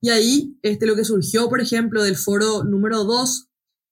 Y 0.00 0.08
ahí 0.08 0.58
este, 0.62 0.86
lo 0.86 0.96
que 0.96 1.04
surgió, 1.04 1.50
por 1.50 1.60
ejemplo, 1.60 2.02
del 2.02 2.16
foro 2.16 2.64
número 2.64 3.04
2, 3.04 3.48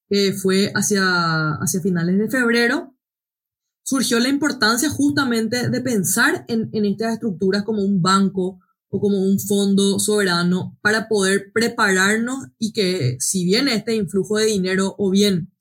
que 0.09 0.33
fue 0.33 0.73
hacia, 0.75 1.57
hacia 1.57 1.83
finales 1.83 2.17
de 2.17 2.31
febrero, 2.31 2.95
surgió 3.89 4.21
la 4.21 4.29
importancia 4.29 4.91
justamente 4.91 5.71
de 5.71 5.81
pensar 5.81 6.45
en, 6.49 6.69
en 6.75 6.85
estas 6.85 7.15
estructuras 7.15 7.63
como 7.63 7.83
un 7.83 8.03
banco 8.03 8.61
o 8.91 9.01
como 9.01 9.17
un 9.17 9.41
fondo 9.41 9.99
soberano 9.99 10.77
para 10.83 11.09
poder 11.09 11.53
prepararnos 11.55 12.49
y 12.59 12.75
que 12.75 13.17
si 13.19 13.47
viene 13.47 13.75
este 13.75 13.95
influjo 13.95 14.37
de 14.37 14.45
dinero 14.45 14.95
o 14.99 15.11
bien 15.11 15.55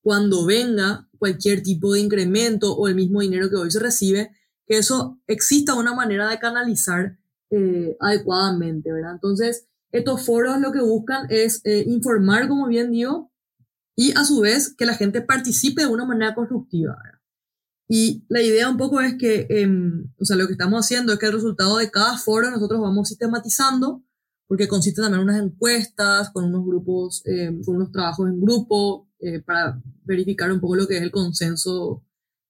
cuando 0.00 0.46
venga 0.46 1.10
cualquier 1.18 1.62
tipo 1.62 1.92
de 1.92 2.00
incremento 2.00 2.74
o 2.74 2.88
el 2.88 2.94
mismo 2.94 3.20
dinero 3.20 3.50
que 3.50 3.56
hoy 3.56 3.70
se 3.70 3.78
recibe, 3.78 4.30
que 4.66 4.78
eso 4.78 5.20
exista 5.26 5.74
una 5.74 5.94
manera 5.94 6.30
de 6.30 6.38
canalizar 6.38 7.18
eh, 7.50 7.94
adecuadamente, 8.00 8.90
¿verdad? 8.90 9.12
Entonces, 9.12 9.66
estos 9.92 10.24
foros 10.24 10.58
lo 10.60 10.72
que 10.72 10.80
buscan 10.80 11.26
es 11.28 11.60
eh, 11.64 11.84
informar, 11.86 12.48
como 12.48 12.68
bien 12.68 12.90
digo, 12.90 13.30
y 13.94 14.12
a 14.12 14.24
su 14.24 14.40
vez 14.40 14.74
que 14.74 14.86
la 14.86 14.94
gente 14.94 15.20
participe 15.20 15.82
de 15.82 15.88
una 15.88 16.06
manera 16.06 16.34
constructiva. 16.34 16.96
¿verdad? 17.04 17.19
Y 17.92 18.24
la 18.28 18.40
idea 18.40 18.70
un 18.70 18.76
poco 18.76 19.00
es 19.00 19.16
que, 19.16 19.48
em, 19.50 20.12
o 20.16 20.24
sea, 20.24 20.36
lo 20.36 20.46
que 20.46 20.52
estamos 20.52 20.86
haciendo 20.86 21.12
es 21.12 21.18
que 21.18 21.26
el 21.26 21.32
resultado 21.32 21.76
de 21.78 21.90
cada 21.90 22.16
foro 22.18 22.48
nosotros 22.48 22.80
vamos 22.80 23.08
sistematizando, 23.08 24.04
porque 24.46 24.68
consiste 24.68 25.02
también 25.02 25.22
en 25.22 25.28
unas 25.28 25.42
encuestas, 25.42 26.30
con 26.30 26.44
unos 26.44 26.64
grupos, 26.64 27.20
em, 27.24 27.60
con 27.64 27.74
unos 27.74 27.90
trabajos 27.90 28.28
en 28.28 28.40
grupo, 28.40 29.08
eh, 29.18 29.40
para 29.40 29.82
verificar 30.04 30.52
un 30.52 30.60
poco 30.60 30.76
lo 30.76 30.86
que 30.86 30.98
es 30.98 31.02
el 31.02 31.10
consenso 31.10 32.04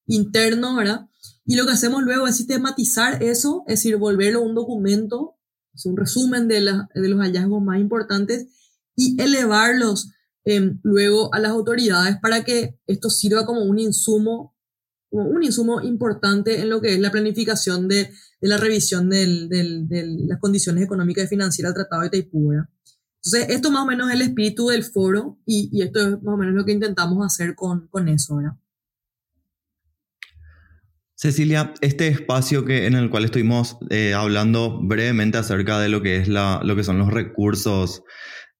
interno, 0.05 0.75
¿verdad? 0.75 1.07
Y 1.43 1.55
lo 1.55 1.65
que 1.65 1.71
hacemos 1.71 2.03
luego 2.03 2.27
es 2.27 2.35
sistematizar 2.35 3.23
eso, 3.23 3.63
es 3.65 3.79
decir, 3.79 3.97
volverlo 3.97 4.43
un 4.43 4.53
documento, 4.53 5.37
un 5.85 5.97
resumen 5.97 6.47
de, 6.47 6.61
de 6.61 7.09
los 7.09 7.19
hallazgos 7.19 7.63
más 7.63 7.79
importantes 7.79 8.45
y 8.95 9.19
elevarlos 9.19 10.11
em, 10.43 10.79
luego 10.83 11.33
a 11.33 11.39
las 11.39 11.49
autoridades 11.49 12.17
para 12.21 12.43
que 12.43 12.79
esto 12.85 13.09
sirva 13.09 13.43
como 13.47 13.63
un 13.63 13.79
insumo, 13.79 14.55
un 15.11 15.43
insumo 15.43 15.81
importante 15.81 16.61
en 16.61 16.69
lo 16.69 16.81
que 16.81 16.93
es 16.93 16.99
la 16.99 17.11
planificación 17.11 17.87
de, 17.87 18.11
la 18.39 18.57
revisión 18.57 19.09
de 19.09 19.47
las 20.27 20.39
condiciones 20.39 20.83
económicas 20.83 21.25
y 21.25 21.27
financieras 21.27 21.73
del 21.73 21.83
Tratado 21.83 22.03
de 22.03 22.09
Taipú. 22.09 22.51
Entonces, 23.23 23.55
esto 23.55 23.69
más 23.69 23.83
o 23.83 23.85
menos 23.85 24.09
es 24.09 24.15
el 24.15 24.21
espíritu 24.23 24.69
del 24.69 24.83
foro 24.83 25.37
y, 25.45 25.81
esto 25.83 25.99
es 25.99 26.23
más 26.23 26.33
o 26.33 26.37
menos 26.37 26.55
lo 26.55 26.65
que 26.65 26.71
intentamos 26.71 27.23
hacer 27.23 27.53
con, 27.55 27.87
eso, 28.07 28.37
¿verdad? 28.37 28.53
Cecilia, 31.13 31.71
este 31.81 32.07
espacio 32.07 32.65
que, 32.65 32.87
en 32.87 32.95
el 32.95 33.11
cual 33.11 33.25
estuvimos 33.25 33.77
eh, 33.91 34.15
hablando 34.15 34.79
brevemente 34.81 35.37
acerca 35.37 35.79
de 35.79 35.89
lo 35.89 36.01
que, 36.01 36.17
es 36.17 36.27
lo 36.27 36.75
que 36.75 36.83
son 36.83 36.97
los 36.97 37.13
recursos 37.13 38.01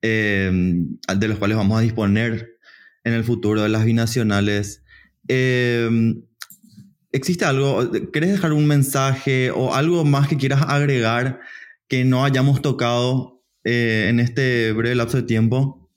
eh, 0.04 0.52
de 0.52 1.28
los 1.28 1.40
cuales 1.40 1.58
vamos 1.58 1.80
a 1.80 1.82
disponer 1.82 2.60
en 3.04 3.14
el 3.14 3.24
futuro 3.24 3.64
de 3.64 3.70
las 3.70 3.84
binacionales, 3.84 4.84
eh, 5.28 5.90
¿existe 7.12 7.46
algo? 7.46 7.92
¿Quieres 8.12 8.32
dejar 8.32 8.54
un 8.54 8.66
mensaje 8.68 9.52
o 9.52 9.74
algo 9.74 10.04
más 10.06 10.28
que 10.28 10.38
quieras 10.38 10.64
agregar 10.68 11.40
que 11.88 12.06
no 12.06 12.24
hayamos 12.24 12.62
tocado 12.62 13.44
eh, 13.64 14.08
en 14.10 14.20
este 14.20 14.72
breve 14.72 14.96
lapso 14.96 15.18
de 15.18 15.24
tiempo? 15.24 15.90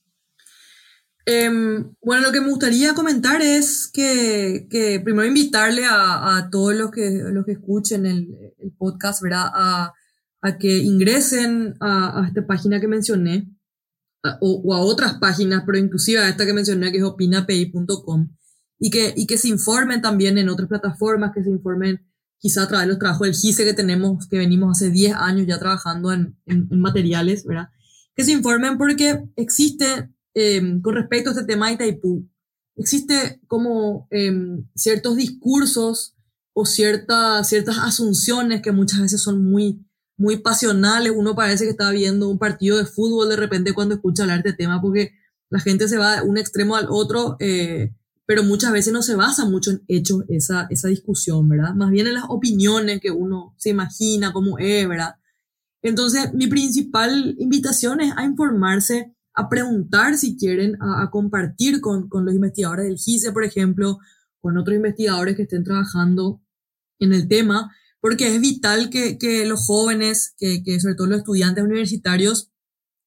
Em, 1.27 1.95
bueno, 2.03 2.23
lo 2.23 2.33
que 2.33 2.41
me 2.41 2.49
gustaría 2.49 2.93
comentar 2.93 3.41
es 3.41 3.89
que, 3.91 4.69
primero 5.03 5.27
invitarle 5.27 5.85
a, 5.89 6.49
todos 6.51 6.75
los 6.75 6.91
que, 6.91 7.23
los 7.33 7.47
que 7.47 7.53
escuchen 7.53 8.05
el, 8.05 8.29
podcast, 8.77 9.23
¿verdad? 9.23 9.47
A, 9.55 9.93
que 10.59 10.77
ingresen 10.77 11.75
a, 11.81 12.27
esta 12.29 12.47
página 12.47 12.79
que 12.79 12.89
mencioné 12.89 13.49
o, 14.41 14.63
o, 14.65 14.75
a 14.75 14.81
otras 14.81 15.15
páginas, 15.15 15.63
pero 15.65 15.79
inclusive 15.79 16.19
a 16.19 16.29
esta 16.29 16.45
que 16.45 16.53
mencioné 16.53 16.93
que 16.93 16.99
es 16.99 17.05
opinapi.com 17.05 18.29
y 18.79 18.91
que, 18.91 19.15
y 19.17 19.27
que 19.27 19.39
se 19.39 19.49
informen 19.49 20.03
también 20.03 20.39
en 20.39 20.49
otras 20.49 20.69
plataformas, 20.69 21.33
que 21.35 21.43
se 21.43 21.51
informen 21.51 22.01
quizá 22.39 22.65
a 22.65 22.69
través 22.69 22.87
de 22.87 22.93
los 22.93 22.99
trabajos 22.99 23.27
del 23.27 23.35
GISE 23.35 23.65
que 23.65 23.73
tenemos, 23.73 24.29
que 24.29 24.39
venimos 24.39 24.77
hace 24.77 24.91
10 24.91 25.15
años 25.15 25.47
ya 25.47 25.59
trabajando 25.59 26.13
en, 26.13 26.37
en, 26.47 26.69
materiales, 26.79 27.45
¿verdad? 27.45 27.69
Que 28.15 28.25
se 28.25 28.33
informen 28.33 28.77
porque 28.77 29.25
existe, 29.37 30.11
eh, 30.35 30.81
con 30.83 30.95
respecto 30.95 31.31
a 31.31 31.33
este 31.33 31.45
tema 31.45 31.69
de 31.69 31.75
Itaipú, 31.75 32.29
existe 32.77 33.41
como 33.47 34.09
eh, 34.11 34.33
ciertos 34.75 35.17
discursos 35.17 36.17
o 36.53 36.67
ciertas 36.67 37.49
ciertas 37.49 37.79
asunciones 37.79 38.63
que 38.63 38.73
muchas 38.73 39.01
veces 39.01 39.23
son 39.23 39.45
muy, 39.45 39.85
muy 40.17 40.39
pasionales, 40.39 41.13
uno 41.15 41.35
parece 41.35 41.65
que 41.65 41.71
está 41.71 41.91
viendo 41.91 42.29
un 42.29 42.39
partido 42.39 42.79
de 42.79 42.87
fútbol 42.87 43.29
de 43.29 43.37
repente 43.37 43.73
cuando 43.73 43.95
escucha 43.95 44.23
hablar 44.23 44.43
de 44.43 44.51
este 44.51 44.65
tema, 44.65 44.81
porque 44.81 45.13
la 45.51 45.61
gente 45.61 45.89
se 45.89 45.99
va 45.99 46.17
de 46.17 46.23
un 46.23 46.39
extremo 46.39 46.77
al 46.77 46.89
otro, 46.91 47.37
eh, 47.41 47.95
pero 48.27 48.43
muchas 48.43 48.73
veces 48.73 48.93
no 48.93 49.03
se 49.03 49.17
basa 49.17 49.45
mucho 49.45 49.71
en 49.71 49.85
hechos 49.89 50.25
esa, 50.29 50.67
esa 50.71 50.89
discusión, 50.89 51.49
¿verdad? 51.49 51.75
Más 51.75 51.91
bien 51.91 52.07
en 52.07 52.15
las 52.15 52.25
opiniones 52.29 53.01
que 53.01 53.11
uno 53.11 53.55
se 53.59 53.71
imagina 53.71 54.33
cómo 54.33 54.59
es, 54.59 54.89
¿verdad? 54.89 55.17
Entonces, 55.83 56.33
mi 56.33 56.47
principal 56.47 57.37
invitación 57.39 58.01
es 58.01 58.13
a 58.17 58.25
informarse, 58.25 59.15
a 59.35 59.51
preguntar 59.51 60.17
si 60.17 60.37
quieren, 60.37 60.79
a, 60.81 61.11
compartir 61.11 61.83
con, 61.83 62.09
con, 62.09 62.25
los 62.25 62.35
investigadores 62.35 62.87
del 62.87 62.97
GISE, 62.97 63.33
por 63.33 63.45
ejemplo, 63.45 63.99
con 64.41 64.57
otros 64.57 64.77
investigadores 64.77 65.37
que 65.37 65.43
estén 65.43 65.63
trabajando 65.63 66.41
en 66.99 67.13
el 67.13 67.29
tema, 67.29 67.71
porque 68.01 68.35
es 68.35 68.41
vital 68.41 68.89
que, 68.89 69.19
que 69.19 69.45
los 69.45 69.67
jóvenes, 69.67 70.35
que, 70.39 70.63
que, 70.63 70.81
sobre 70.81 70.95
todo 70.95 71.09
los 71.09 71.19
estudiantes 71.19 71.63
universitarios, 71.63 72.51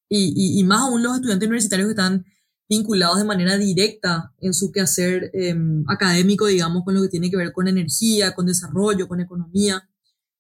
y, 0.10 0.34
y, 0.36 0.60
y, 0.60 0.64
más 0.64 0.82
aún 0.82 1.04
los 1.04 1.16
estudiantes 1.16 1.48
universitarios 1.48 1.88
que 1.88 1.92
están 1.92 2.26
vinculados 2.70 3.18
de 3.18 3.26
manera 3.26 3.58
directa 3.58 4.34
en 4.40 4.54
su 4.54 4.72
quehacer 4.72 5.32
em, 5.34 5.84
académico, 5.88 6.48
digamos, 6.48 6.84
con 6.84 6.94
lo 6.94 7.02
que 7.02 7.10
tiene 7.10 7.30
que 7.32 7.38
ver 7.38 7.54
con 7.54 7.68
energía, 7.68 8.36
con 8.36 8.46
desarrollo, 8.46 9.08
con 9.08 9.22
economía, 9.22 9.88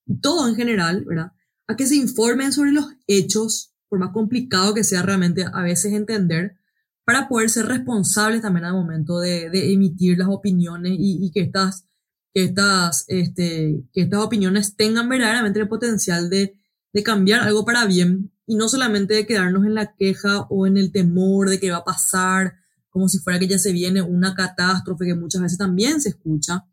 y 0.05 0.19
todo 0.19 0.47
en 0.47 0.55
general, 0.55 1.03
¿verdad? 1.05 1.31
a 1.67 1.75
que 1.75 1.85
se 1.85 1.95
informen 1.95 2.53
sobre 2.53 2.71
los 2.71 2.85
hechos, 3.07 3.73
por 3.89 3.99
más 3.99 4.11
complicado 4.11 4.73
que 4.73 4.83
sea 4.83 5.01
realmente 5.01 5.45
a 5.51 5.61
veces 5.61 5.93
entender, 5.93 6.57
para 7.05 7.27
poder 7.29 7.49
ser 7.49 7.65
responsables 7.67 8.41
también 8.41 8.65
al 8.65 8.73
momento 8.73 9.19
de, 9.19 9.49
emitir 9.71 10.17
las 10.17 10.27
opiniones 10.27 10.93
y, 10.97 11.31
que, 11.31 11.41
estas, 11.41 11.85
que, 12.33 12.43
estas, 12.43 13.05
este, 13.07 13.83
que 13.93 14.01
estas 14.01 14.21
opiniones 14.21 14.75
tengan 14.75 15.07
verdaderamente 15.07 15.59
el 15.59 15.67
potencial 15.67 16.29
de, 16.29 16.57
de 16.93 17.03
cambiar 17.03 17.41
algo 17.41 17.63
para 17.63 17.85
bien 17.85 18.31
y 18.47 18.55
no 18.55 18.69
solamente 18.69 19.13
de 19.13 19.27
quedarnos 19.27 19.65
en 19.65 19.75
la 19.75 19.93
queja 19.93 20.47
o 20.49 20.65
en 20.65 20.77
el 20.77 20.91
temor 20.91 21.49
de 21.49 21.59
que 21.59 21.69
va 21.69 21.77
a 21.77 21.83
pasar, 21.83 22.55
como 22.89 23.09
si 23.09 23.19
fuera 23.19 23.37
que 23.37 23.47
ya 23.47 23.59
se 23.59 23.73
viene 23.73 24.01
una 24.01 24.33
catástrofe 24.33 25.05
que 25.05 25.15
muchas 25.15 25.41
veces 25.41 25.57
también 25.57 26.01
se 26.01 26.09
escucha. 26.09 26.65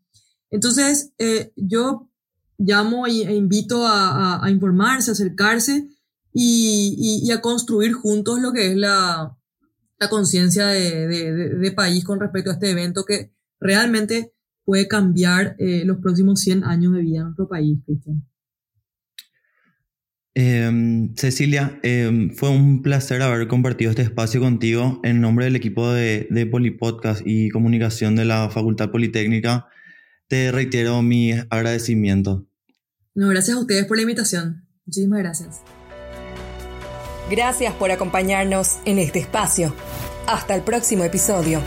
Entonces, 0.49 1.11
eh, 1.19 1.51
yo 1.57 2.09
llamo 2.57 3.05
e 3.05 3.35
invito 3.35 3.85
a, 3.85 4.43
a, 4.43 4.49
informarse, 4.49 5.11
a 5.11 5.13
acercarse 5.13 5.89
y, 6.31 7.21
y, 7.23 7.31
a 7.31 7.41
construir 7.41 7.93
juntos 7.93 8.39
lo 8.39 8.53
que 8.53 8.71
es 8.71 8.77
la, 8.77 9.37
la 9.99 10.09
conciencia 10.09 10.67
de, 10.67 11.07
de, 11.07 11.33
de, 11.33 11.71
país 11.71 12.05
con 12.05 12.19
respecto 12.19 12.49
a 12.49 12.53
este 12.53 12.71
evento 12.71 13.03
que 13.03 13.33
realmente 13.59 14.33
puede 14.63 14.87
cambiar 14.87 15.55
eh, 15.59 15.83
los 15.85 15.97
próximos 15.97 16.39
100 16.39 16.63
años 16.63 16.93
de 16.93 17.01
vida 17.01 17.17
en 17.17 17.23
nuestro 17.25 17.47
país, 17.47 17.79
Cristian. 17.85 18.25
Eh, 20.35 21.09
Cecilia, 21.15 21.79
eh, 21.81 22.29
fue 22.35 22.49
un 22.49 22.81
placer 22.81 23.21
haber 23.21 23.47
compartido 23.47 23.89
este 23.89 24.03
espacio 24.03 24.41
contigo 24.41 24.99
en 25.03 25.21
nombre 25.21 25.45
del 25.45 25.55
equipo 25.55 25.91
de, 25.91 26.27
de 26.29 26.45
Polipodcast 26.45 27.21
y 27.25 27.49
comunicación 27.49 28.15
de 28.15 28.25
la 28.25 28.49
Facultad 28.49 28.91
Politécnica 28.91 29.67
te 30.27 30.51
reitero 30.51 31.01
mi 31.01 31.31
agradecimiento. 31.31 32.45
No, 33.13 33.29
gracias 33.29 33.57
a 33.57 33.59
ustedes 33.59 33.85
por 33.85 33.97
la 33.97 34.03
invitación. 34.03 34.67
Muchísimas 34.85 35.19
gracias. 35.19 35.61
Gracias 37.29 37.73
por 37.73 37.91
acompañarnos 37.91 38.79
en 38.85 38.99
este 38.99 39.19
espacio. 39.19 39.73
Hasta 40.27 40.55
el 40.55 40.61
próximo 40.61 41.03
episodio. 41.03 41.61